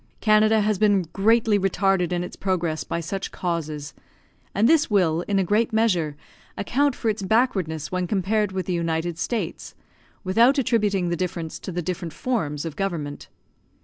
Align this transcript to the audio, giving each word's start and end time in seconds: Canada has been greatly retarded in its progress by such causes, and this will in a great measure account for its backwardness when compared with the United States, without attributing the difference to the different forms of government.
Canada 0.19 0.61
has 0.61 0.79
been 0.79 1.03
greatly 1.13 1.59
retarded 1.59 2.11
in 2.11 2.23
its 2.23 2.35
progress 2.35 2.83
by 2.83 2.99
such 2.99 3.29
causes, 3.31 3.93
and 4.55 4.67
this 4.67 4.89
will 4.89 5.21
in 5.27 5.37
a 5.37 5.43
great 5.43 5.71
measure 5.71 6.15
account 6.57 6.95
for 6.95 7.07
its 7.07 7.21
backwardness 7.21 7.91
when 7.91 8.07
compared 8.07 8.51
with 8.51 8.65
the 8.65 8.73
United 8.73 9.19
States, 9.19 9.75
without 10.23 10.57
attributing 10.57 11.09
the 11.09 11.15
difference 11.15 11.59
to 11.59 11.71
the 11.71 11.83
different 11.83 12.13
forms 12.15 12.65
of 12.65 12.75
government. 12.75 13.27